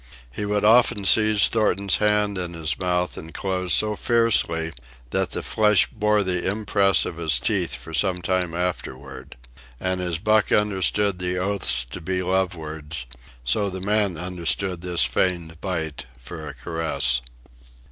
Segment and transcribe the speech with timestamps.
[0.31, 4.73] He would often seize Thornton's hand in his mouth and close so fiercely
[5.11, 9.37] that the flesh bore the impress of his teeth for some time afterward.
[9.79, 13.05] And as Buck understood the oaths to be love words,
[13.43, 17.21] so the man understood this feigned bite for a caress.